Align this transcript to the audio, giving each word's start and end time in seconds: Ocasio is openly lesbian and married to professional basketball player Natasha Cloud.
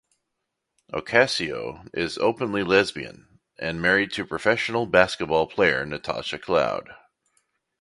Ocasio 0.91 1.87
is 1.93 2.17
openly 2.17 2.63
lesbian 2.63 3.39
and 3.59 3.79
married 3.79 4.11
to 4.13 4.25
professional 4.25 4.87
basketball 4.87 5.45
player 5.45 5.85
Natasha 5.85 6.39
Cloud. 6.39 6.89